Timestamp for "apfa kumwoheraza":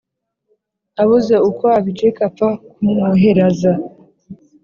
2.29-3.71